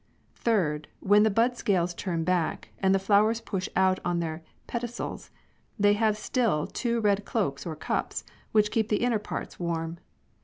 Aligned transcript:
Third, 0.33 0.87
when 0.99 1.21
the 1.21 1.29
bud 1.29 1.55
scales 1.57 1.93
turn 1.93 2.23
back, 2.23 2.69
and 2.79 2.95
the 2.95 2.97
flowers 2.97 3.39
push 3.39 3.69
out 3.75 3.99
on 4.03 4.19
their 4.19 4.41
pedicels, 4.67 5.29
ihey 5.79 5.93
have 5.93 6.17
still 6.17 6.65
two 6.65 6.99
red 6.99 7.23
cloaks 7.23 7.67
or 7.67 7.75
cups, 7.75 8.23
which 8.51 8.71
keep 8.71 8.89
the 8.89 9.01
inner 9.03 9.19
parts 9.19 9.59
warm. 9.59 9.99